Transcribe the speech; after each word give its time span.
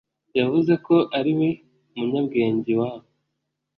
yavuze 0.39 0.73
ko 0.85 0.95
ariwe 1.17 1.49
munyabwenge 1.95 2.67
iwabo 2.73 3.07